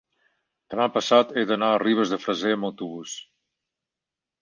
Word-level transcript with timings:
demà 0.73 0.87
passat 0.95 1.35
he 1.35 1.45
d'anar 1.51 1.71
a 1.75 1.83
Ribes 1.85 2.17
de 2.17 2.21
Freser 2.25 2.57
amb 2.59 2.71
autobús. 2.73 3.17